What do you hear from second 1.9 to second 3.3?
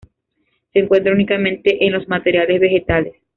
los materiales vegetales.